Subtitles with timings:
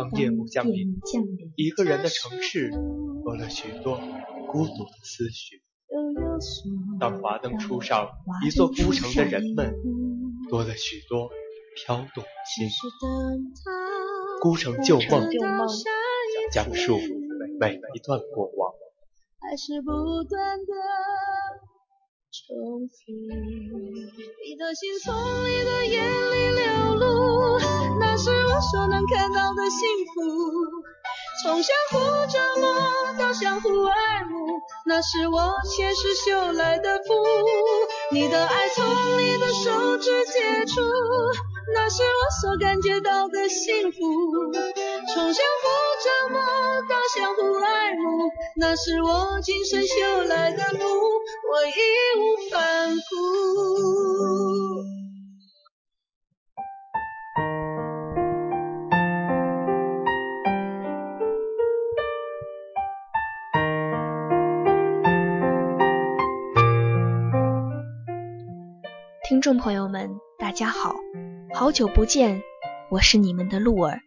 [0.00, 0.98] 当夜幕降临，
[1.56, 2.70] 一个人的城市
[3.22, 4.00] 多了许多
[4.48, 5.62] 孤独的思绪。
[6.98, 8.08] 当华灯初上，
[8.46, 9.74] 一座孤城的人们
[10.48, 11.28] 多了许多
[11.76, 12.66] 飘动的心。
[14.40, 15.92] 孤城旧梦，想
[16.50, 16.96] 讲述
[17.58, 18.72] 每一段过往。
[19.42, 20.72] 还是不断的
[22.32, 22.94] 重复，
[24.46, 27.60] 你的心从你的眼里流露，
[28.10, 30.20] 那是我所能看到的幸福。
[31.44, 37.14] 从相互折磨到相互爱慕，那是我前世修来的福。
[38.10, 40.80] 你的爱从你的手指接触，
[41.72, 43.98] 那是我所感觉到的幸福。
[45.14, 45.68] 从相互
[46.02, 46.40] 折磨
[46.88, 51.70] 到相互爱慕，那是我今生修来的福，我义
[52.18, 53.20] 无反顾。
[69.40, 70.96] 听众朋友们，大家好，
[71.54, 72.42] 好久不见，
[72.90, 74.02] 我是你们的鹿儿。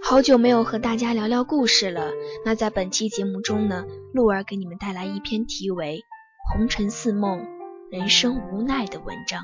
[0.00, 2.12] 好久没有和大家聊聊故事了，
[2.44, 6.04] 那在本期节目中呢，鹿儿给你们带来一篇题为
[6.56, 7.44] 《红尘似梦，
[7.90, 9.42] 人生无奈》的文章。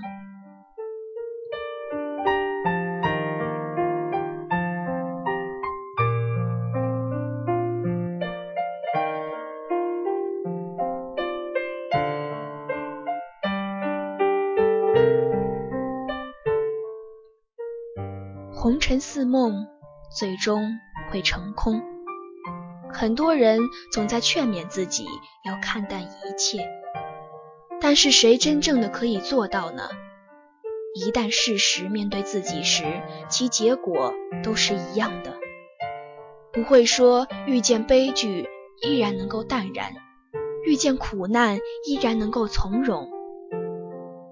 [19.00, 19.66] 似梦，
[20.16, 20.78] 最终
[21.10, 21.82] 会成空。
[22.92, 23.60] 很多人
[23.92, 25.06] 总在劝勉自己
[25.44, 26.68] 要看淡一切，
[27.80, 29.88] 但是谁真正的可以做到呢？
[30.94, 32.84] 一旦事实面对自己时，
[33.28, 35.38] 其结果都是一样的。
[36.52, 38.48] 不会说遇见悲剧
[38.82, 39.92] 依然能够淡然，
[40.66, 43.08] 遇见苦难依然能够从容。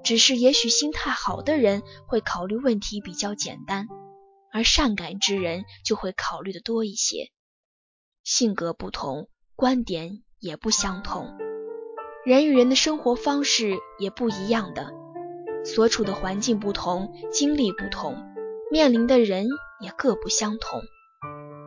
[0.03, 3.87] 只是也许心态好的人会考虑问题比较简单。
[4.53, 7.31] 而善感之人就会考虑的多一些，
[8.25, 11.37] 性格不同，观点也不相同，
[12.25, 14.93] 人与人的生活方式也不一样的，
[15.65, 18.17] 所处的环境不同，经历不同，
[18.71, 19.47] 面临的人
[19.81, 20.81] 也各不相同。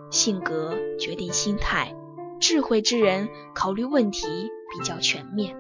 [0.10, 1.96] 性格决定心态，
[2.40, 5.56] 智慧之人考虑问题比较全面，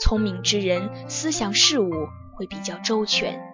[0.00, 1.90] 聪明之人思想事物
[2.36, 3.51] 会比较周全。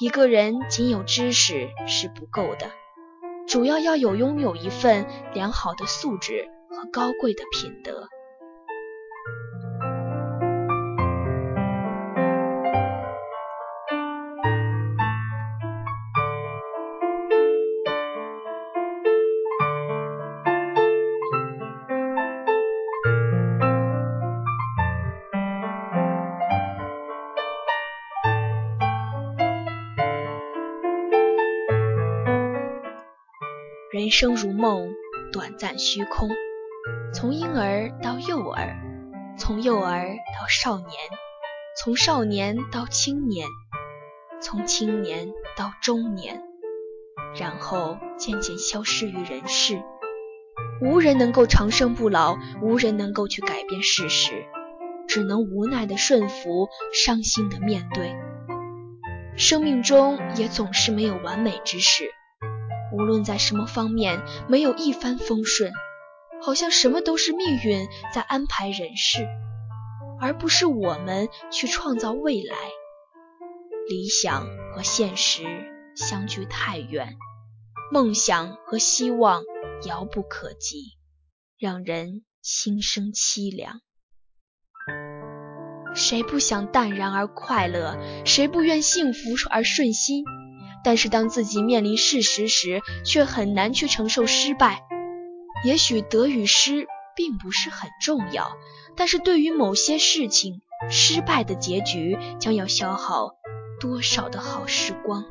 [0.00, 2.72] 一个人仅有知识是不够的，
[3.46, 8.08] 主要要有拥有一份良好的素质和高贵的品德。
[33.94, 34.92] 人生如梦，
[35.32, 36.28] 短暂虚空。
[37.12, 38.74] 从婴儿到幼儿，
[39.38, 40.90] 从幼儿到少年，
[41.80, 43.46] 从少年到青年，
[44.40, 46.42] 从青年到中年，
[47.38, 49.80] 然后渐渐消失于人世。
[50.80, 54.44] 无人能够长生不老，无人能够去改变事实，
[55.06, 58.16] 只能无奈的顺服，伤心的面对。
[59.36, 62.10] 生命中也总是没有完美之事。
[62.94, 65.72] 无论在什么方面，没有一帆风顺，
[66.40, 69.26] 好像什么都是命运在安排人事，
[70.20, 72.56] 而不是我们去创造未来。
[73.88, 75.42] 理想和现实
[75.96, 77.16] 相距太远，
[77.92, 79.42] 梦想和希望
[79.86, 80.96] 遥不可及，
[81.58, 83.80] 让人心生凄凉。
[85.94, 87.96] 谁不想淡然而快乐？
[88.24, 89.20] 谁不愿幸福
[89.50, 90.24] 而顺心？
[90.84, 94.84] 但是当自己面临事实时，却很难去承受失败。
[95.64, 96.86] 也许得与失
[97.16, 98.56] 并不是很重要，
[98.96, 100.60] 但是对于某些事情，
[100.90, 103.36] 失败的结局将要消耗
[103.80, 105.24] 多少的好时光。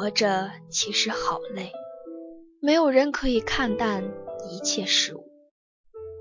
[0.00, 1.72] 活着其实好累，
[2.62, 4.02] 没有人可以看淡
[4.50, 5.26] 一切事物。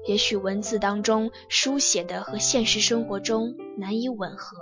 [0.05, 4.57] 也许文字当中书写的和现实生活中难以吻合，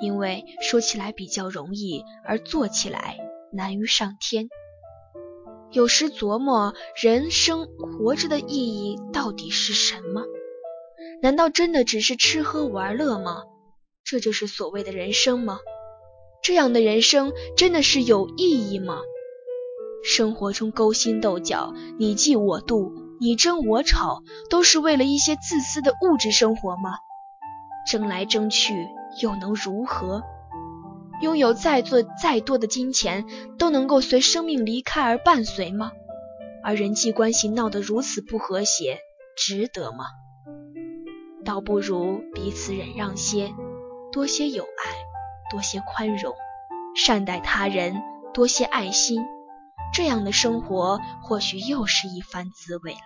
[0.00, 3.16] 因为说起来比较容易，而做起来
[3.52, 4.48] 难于上天。
[5.72, 10.22] 有时琢磨人生活着的意义到底是什么？
[11.20, 13.42] 难道真的只是吃喝玩乐吗？
[14.04, 15.58] 这就是所谓的人生吗？
[16.44, 18.98] 这样的人生真的是有意义吗？
[20.04, 26.98] 生活中勾心斗角，你嫉我妒，你争我吵，都是为了一些自私的物质生活吗？
[27.90, 28.74] 争来争去
[29.22, 30.22] 又能如何？
[31.22, 33.24] 拥有再多再多的金钱，
[33.58, 35.92] 都能够随生命离开而伴随吗？
[36.62, 38.98] 而人际关系闹得如此不和谐，
[39.34, 40.04] 值得吗？
[41.42, 43.54] 倒不如彼此忍让些，
[44.12, 45.03] 多些友爱，
[45.54, 46.34] 多些宽容，
[46.96, 48.02] 善待他人，
[48.32, 49.24] 多些爱心，
[49.92, 52.98] 这样的生活或许又是一番滋味了。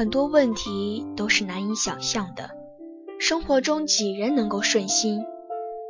[0.00, 2.48] 很多问题都是难以想象的。
[3.18, 5.26] 生活中几人能够顺心？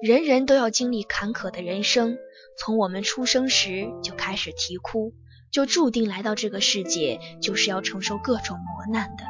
[0.03, 2.19] 人人都要经历坎坷的人生。
[2.59, 5.13] 从我们出生时就开始啼哭，
[5.53, 9.23] 就注定来到这个世界就是要承受各种磨难的。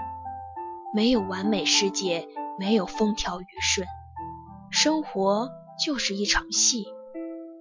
[0.94, 2.26] 没有完美世界，
[2.58, 3.86] 没有风调雨顺，
[4.70, 5.50] 生活
[5.84, 6.86] 就是一场戏。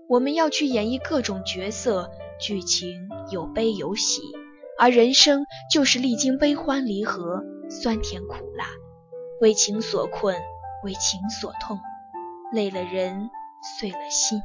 [0.07, 4.21] 我们要去演绎各种角色，剧情有悲有喜。
[4.79, 8.65] 而人生就是历经悲欢离合、酸甜苦辣，
[9.41, 10.37] 为情所困，
[10.85, 11.77] 为情所痛，
[12.53, 13.29] 累了人，
[13.77, 14.39] 碎了心。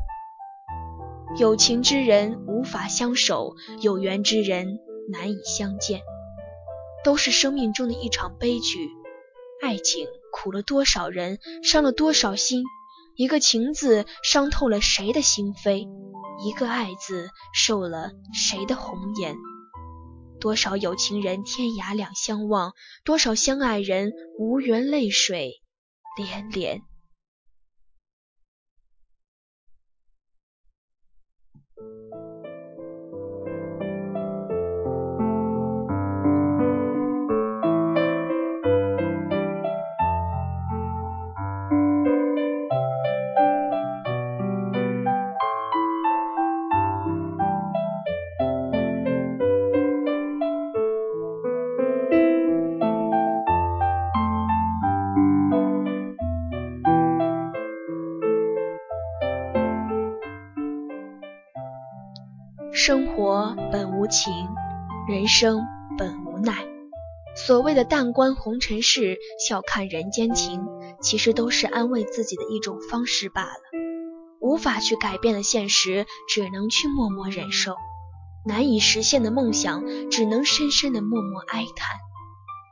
[1.38, 4.80] 有情之人无法相守，有缘之人
[5.12, 6.00] 难以相见，
[7.04, 8.90] 都是生命中的一场悲剧。
[9.62, 12.64] 爱情苦了多少人，伤了多少心？
[13.16, 15.88] 一个情字伤透了谁的心扉？
[16.44, 19.36] 一个爱字受了谁的红颜？
[20.44, 25.62] 多少有情人天涯两相望，多少相爱人无缘泪水
[26.18, 26.82] 连连。
[62.86, 64.30] 生活本无情，
[65.08, 65.62] 人生
[65.96, 66.66] 本无奈。
[67.34, 69.16] 所谓的淡观红尘事，
[69.48, 70.66] 笑看人间情，
[71.00, 73.56] 其实都是安慰自己的一种方式罢了。
[74.38, 77.72] 无法去改变的现实，只能去默默忍受；
[78.44, 81.96] 难以实现的梦想，只能深深的默默哀叹。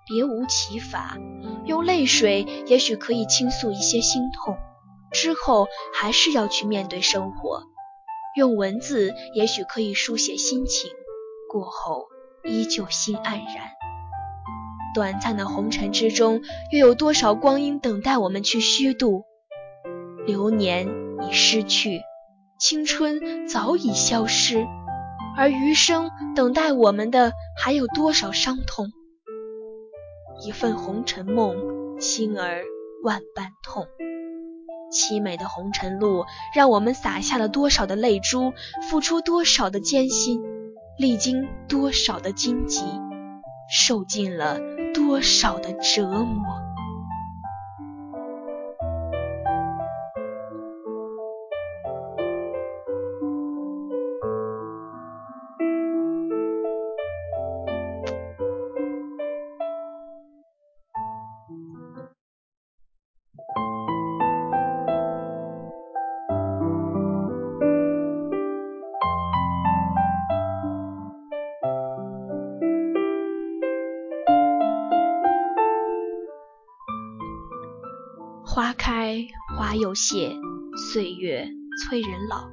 [0.07, 1.16] 别无其法，
[1.64, 4.59] 用泪水也许可以倾诉一些心痛，
[5.11, 7.72] 之后还是要去面对生活。
[8.37, 10.91] 用文字也许可以书写心情，
[11.51, 12.09] 过后
[12.45, 13.71] 依旧心黯然。
[14.95, 19.25] 短暂的红尘之中，又有多少光阴等待我们去虚度？
[20.27, 20.89] 流年
[21.29, 22.01] 已失去，
[22.59, 24.67] 青春早已消失，
[25.37, 28.87] 而余生等待我们的还有多少伤痛？
[30.45, 32.62] 一份红尘梦，心儿
[33.03, 33.87] 万般痛。
[34.93, 38.53] 凄美的红尘路，让我们洒下了多少的泪珠，
[38.89, 40.41] 付出多少的艰辛，
[40.97, 42.85] 历经多少的荆棘，
[43.69, 44.59] 受尽了
[44.95, 46.62] 多少的折磨。
[79.73, 80.37] 还有谢，
[80.76, 81.49] 岁月
[81.81, 82.50] 催人老。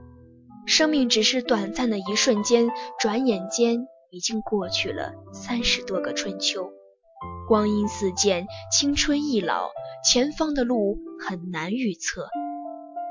[0.65, 6.71] 生命只是短暂的一瞬间，转眼间已经过去了三十多个春秋。
[7.45, 9.67] 光阴似箭，青春易老，
[10.09, 12.29] 前方的路很难预测。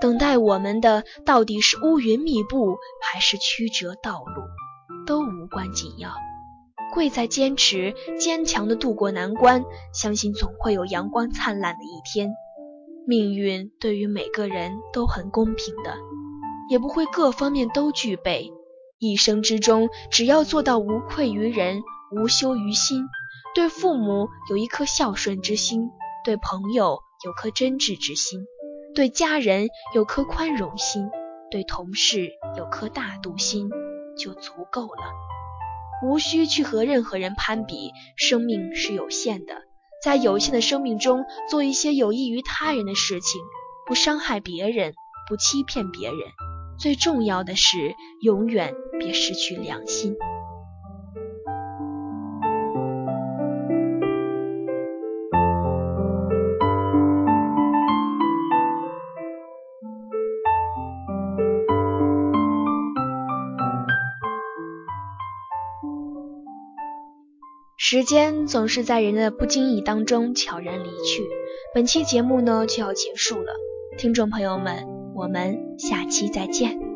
[0.00, 4.42] 等待我们的到底是乌云密布，还是曲折道路，
[5.06, 6.14] 都无关紧要。
[6.94, 12.32] 贵在坚持，坚强的度过难关，相信总会有阳光灿烂的一天。
[13.08, 15.96] 命运对于每个人都很公平的，
[16.68, 18.52] 也不会各方面都具备。
[18.98, 21.80] 一生之中，只要做到无愧于人，
[22.14, 23.06] 无羞于心，
[23.54, 25.88] 对父母有一颗孝顺之心，
[26.22, 28.44] 对朋友有颗真挚之心。
[28.94, 31.08] 对家人有颗宽容心，
[31.50, 33.70] 对同事有颗大度心，
[34.18, 35.14] 就足够了。
[36.04, 39.62] 无需去和任何人攀比，生命是有限的，
[40.02, 43.40] 在有限的生命中做一些有益于他人的事情，
[43.86, 44.94] 不伤害别人，
[45.28, 46.18] 不欺骗别人。
[46.78, 50.16] 最重要的是，永远别失去良心。
[67.80, 71.22] 时间总是在人的不经意当中悄然离去，
[71.72, 73.52] 本期节目呢就要结束了，
[73.96, 76.87] 听众朋友们，我们下期再见。